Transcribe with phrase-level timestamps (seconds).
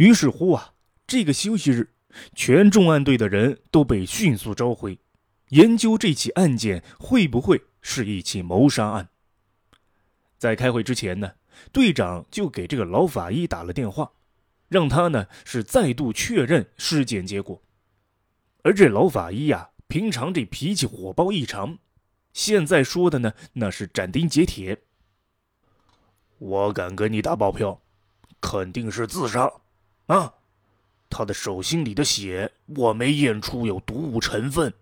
[0.00, 0.72] 于是乎啊，
[1.06, 1.90] 这个休息日，
[2.34, 4.98] 全重案队的人都被迅速召回，
[5.50, 9.10] 研究这起案件会不会是一起谋杀案。
[10.38, 11.32] 在开会之前呢，
[11.70, 14.10] 队长就给这个老法医打了电话，
[14.68, 17.62] 让他呢是再度确认尸检结果。
[18.62, 21.76] 而这老法医呀，平常这脾气火爆异常，
[22.32, 24.80] 现在说的呢那是斩钉截铁。
[26.38, 27.82] 我敢跟你打包票，
[28.40, 29.52] 肯定是自杀。
[30.10, 30.34] 啊，
[31.08, 34.74] 他的手心里的血我没验出有毒物成分，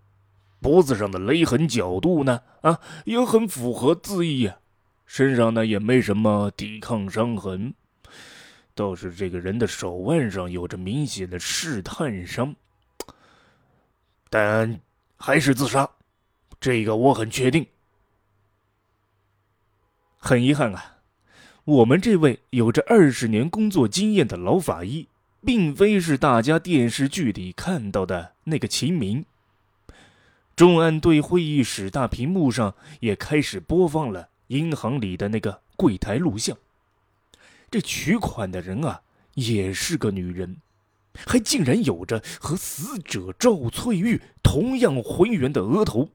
[0.58, 4.58] 脖子上的勒痕角度呢，啊，也很符合字意啊，
[5.04, 7.74] 身上呢也没什么抵抗伤痕，
[8.74, 12.56] 倒是这个人的手腕上有着明显的试探伤，
[14.30, 14.80] 但
[15.18, 15.90] 还是自杀，
[16.58, 17.66] 这个我很确定。
[20.16, 21.00] 很遗憾啊，
[21.64, 25.06] 我们这位有着二十年工作经验的老法医。
[25.44, 29.24] 并非是大家电视剧里看到的那个秦明。
[30.56, 36.56] 重案队会议室大屏幕上也开始播放了银行里的那个柜台录像。
[37.70, 39.02] 这取款的人啊，
[39.34, 40.56] 也是个女人，
[41.14, 46.10] 还竟然有着和死者赵翠玉同样浑圆的额头、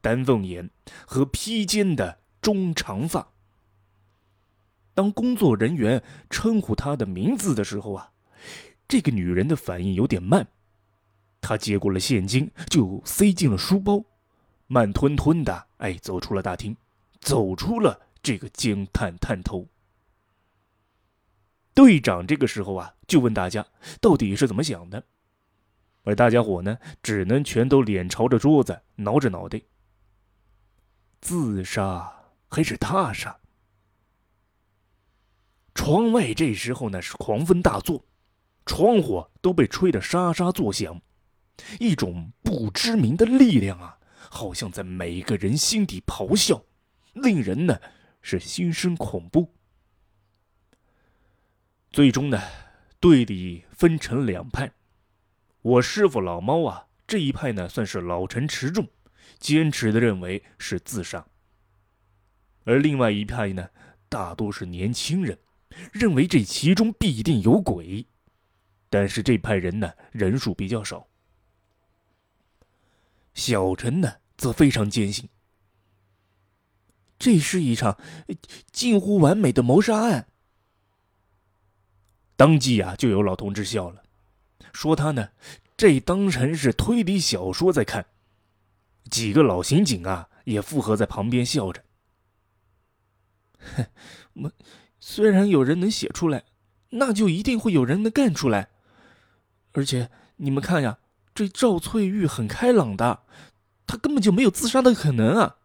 [0.00, 0.70] 丹凤眼
[1.06, 3.28] 和披肩的中长发。
[4.94, 8.10] 当工作人员称呼她的名字的时候啊。
[8.86, 10.46] 这个女人的反应有点慢，
[11.40, 14.04] 她接过了现金，就塞进了书包，
[14.66, 16.76] 慢吞吞的哎走出了大厅，
[17.20, 19.68] 走出了这个惊叹探头。
[21.74, 23.66] 队长这个时候啊，就问大家
[24.00, 25.04] 到底是怎么想的，
[26.04, 29.60] 而大家伙呢，只能全都脸朝着桌子，挠着脑袋。
[31.20, 33.38] 自杀还是他杀？
[35.74, 38.04] 窗外这时候呢是狂风大作。
[38.66, 41.00] 窗户都被吹得沙沙作响，
[41.78, 43.98] 一种不知名的力量啊，
[44.30, 46.64] 好像在每个人心底咆哮，
[47.12, 47.78] 令人呢
[48.22, 49.54] 是心生恐怖。
[51.90, 52.40] 最终呢，
[52.98, 54.72] 队里分成两派，
[55.62, 58.88] 我师傅老猫啊这一派呢算是老成持重，
[59.38, 61.26] 坚持的认为是自杀，
[62.64, 63.68] 而另外一派呢
[64.08, 65.38] 大多是年轻人，
[65.92, 68.06] 认为这其中必定有鬼。
[68.94, 71.08] 但是这派人呢，人数比较少。
[73.34, 75.28] 小陈呢，则非常坚信，
[77.18, 77.98] 这是一场
[78.70, 80.28] 近乎完美的谋杀案。
[82.36, 84.00] 当即啊，就有老同志笑了，
[84.72, 85.30] 说他呢，
[85.76, 88.06] 这当成是推理小说在看。
[89.10, 91.82] 几个老刑警啊，也附和在旁边笑着。
[93.58, 93.86] 哼，
[94.34, 94.52] 我
[95.00, 96.44] 虽然有人能写出来，
[96.90, 98.70] 那就一定会有人能干出来。
[99.74, 100.98] 而且你们看呀，
[101.34, 103.24] 这赵翠玉很开朗的，
[103.86, 105.56] 她根本就没有自杀的可能啊。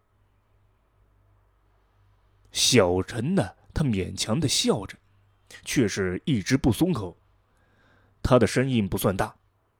[2.52, 4.98] 小陈呢，他勉强的笑着，
[5.64, 7.16] 却是一直不松口。
[8.22, 9.36] 他的声音不算大，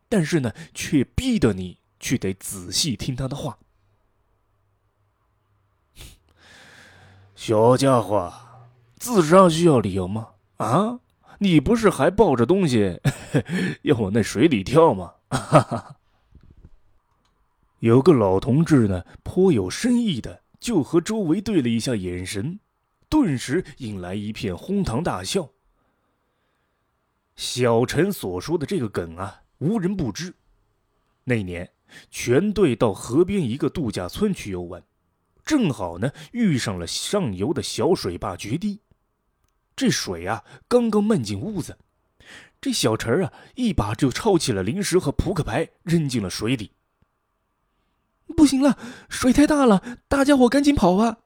[0.09, 3.59] 但是呢，却逼得你去得仔细听他的话。
[7.35, 8.33] 小家伙，
[8.97, 10.35] 自杀需要理由吗？
[10.59, 11.01] 啊？
[11.43, 13.01] 你不是还抱着东西
[13.83, 15.15] 要往那水里跳吗？
[15.31, 15.97] 哈 哈
[17.79, 22.61] 有个老同志呢，颇有深意的就和周围对了一下眼神，
[23.09, 25.51] 顿时引来一片哄堂大笑。
[27.37, 30.35] 小陈所说的这个梗啊，无人不知。
[31.25, 31.73] 那年，
[32.11, 34.83] 全队到河边一个度假村去游玩，
[35.43, 38.81] 正好呢遇上了上游的小水坝决堤。
[39.75, 41.79] 这水啊，刚刚漫进屋子，
[42.61, 46.73] 这小陈啊，一把就抄起了零食和扑克牌，扔进了水里。
[48.37, 51.19] 不行了，水太大了，大家伙赶紧跑啊！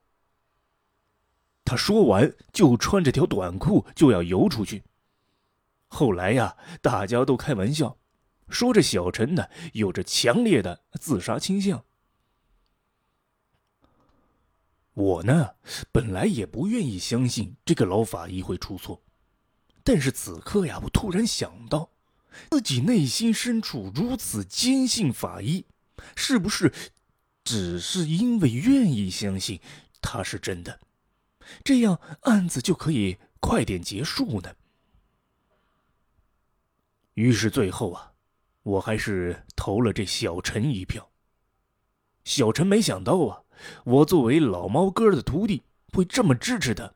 [1.65, 4.85] 他说完，就穿着条短裤就要游出去。
[5.87, 7.97] 后来呀，大家都开玩笑，
[8.49, 11.85] 说这小陈呢，有着强烈的自杀倾向。
[14.95, 15.57] 我呢，
[15.91, 19.03] 本来也不愿意相信这个老法医会出错，
[19.83, 21.91] 但是此刻呀，我突然想到，
[22.51, 25.67] 自己内心深处如此坚信法医，
[26.15, 26.73] 是不是
[27.43, 29.61] 只是因为愿意相信
[30.01, 30.79] 他是真的，
[31.65, 34.55] 这样案子就可以快点结束呢？
[37.15, 38.13] 于是最后啊，
[38.63, 41.11] 我还是投了这小陈一票。
[42.23, 43.44] 小陈没想到啊。
[43.85, 45.63] 我作为老猫哥的徒弟，
[45.93, 46.95] 会这么支持他。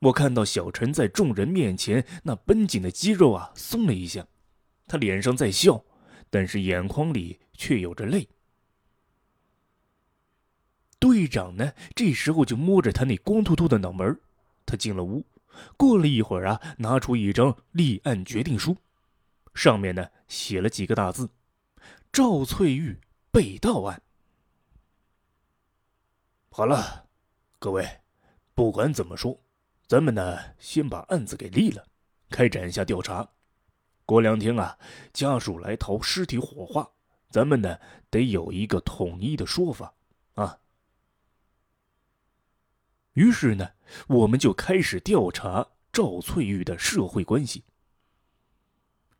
[0.00, 4.26] 我看到小陈在众人面前那绷紧的肌肉啊松了一下，
[4.88, 5.84] 他脸上在笑，
[6.28, 8.28] 但是眼眶里却有着泪。
[10.98, 14.20] 队长呢，这时候就摸着他那光秃秃的脑门
[14.66, 15.24] 他进了屋，
[15.76, 18.76] 过了一会儿啊，拿出一张立案决定书，
[19.54, 21.30] 上面呢写了几个大字
[22.12, 22.98] ：“赵翠玉
[23.30, 24.02] 被盗案。”
[26.54, 27.08] 好了，
[27.58, 27.82] 各位，
[28.52, 29.42] 不管怎么说，
[29.86, 31.82] 咱们呢先把案子给立了，
[32.28, 33.26] 开展一下调查。
[34.04, 34.78] 过两天啊，
[35.14, 36.86] 家属来讨尸体火化，
[37.30, 37.78] 咱们呢
[38.10, 39.94] 得有一个统一的说法
[40.34, 40.58] 啊。
[43.14, 43.70] 于是呢，
[44.06, 47.64] 我们就开始调查赵翠玉的社会关系。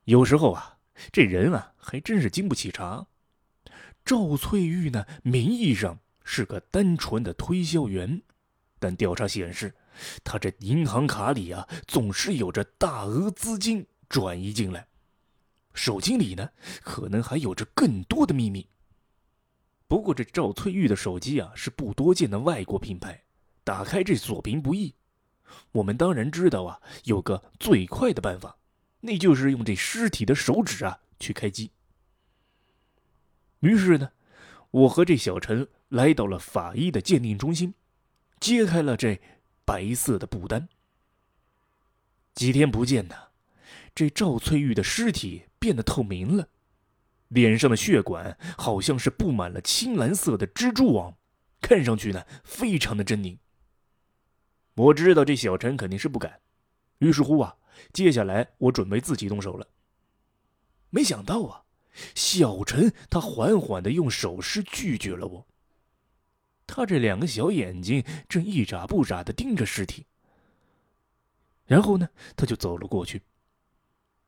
[0.04, 0.78] 有时候啊，
[1.10, 3.06] 这人啊还真是经不起查。
[4.04, 5.98] 赵翠玉呢，名义上。
[6.34, 8.22] 是个单纯的推销员，
[8.78, 9.74] 但调查显示，
[10.24, 14.86] 他这银行卡里啊总是有着大额资金转移进来，
[15.74, 16.48] 手机里呢
[16.82, 18.66] 可能还有着更多的秘密。
[19.86, 23.22] 不过这赵翠玉的手机啊是不多见的外国品牌，
[23.62, 24.94] 打开这锁屏不易。
[25.72, 28.56] 我们当然知道啊，有个最快的办法，
[29.00, 31.72] 那就是用这尸体的手指啊去开机。
[33.60, 34.10] 于是呢，
[34.72, 35.68] 我和这小陈。
[35.92, 37.74] 来到了法医的鉴定中心，
[38.40, 39.20] 揭开了这
[39.62, 40.66] 白色的布单。
[42.34, 43.14] 几天不见呢，
[43.94, 46.48] 这赵翠玉的尸体变得透明了，
[47.28, 51.14] 脸上的血管好像是布满了青蓝色的蜘蛛网，
[51.60, 53.36] 看上去呢非常的狰狞。
[54.76, 56.40] 我知道这小陈肯定是不敢，
[57.00, 57.54] 于是乎啊，
[57.92, 59.68] 接下来我准备自己动手了。
[60.88, 61.64] 没想到啊，
[62.14, 65.46] 小陈他缓缓的用手势拒绝了我。
[66.66, 70.06] 他这两个小眼睛正一眨不眨的盯着尸体，
[71.66, 73.22] 然后呢，他就走了过去。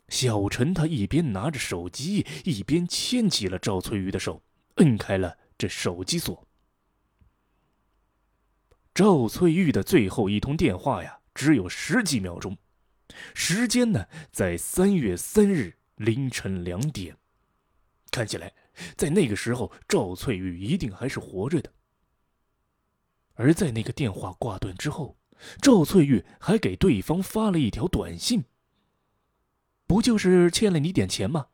[0.08, 4.42] 小陈他一边拿着手机，一边牵起了赵翠玉的手，
[4.74, 6.46] 摁开了这手机锁。
[8.92, 12.58] 赵翠玉的最后一通电话呀，只有十几秒钟，
[13.34, 17.16] 时间呢在三月三日凌晨两点，
[18.14, 18.54] 看起来
[18.96, 21.72] 在那个时候，赵翠玉一定还是活着的。
[23.34, 25.18] 而在那个电话挂断之后，
[25.60, 28.44] 赵翠玉还给对方发了一条短信
[29.88, 31.48] ：“不就是欠了你点钱吗？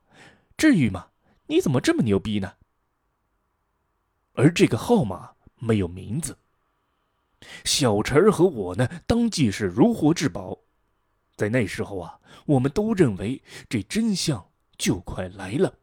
[0.58, 1.12] 至于吗？
[1.46, 2.56] 你怎么这么牛逼呢？”
[4.36, 6.36] 而这个号码没有名字。
[7.64, 10.58] 小陈儿和我呢，当即是如获至宝。
[11.36, 15.78] 在那时候啊，我们都认为这真相就快来了。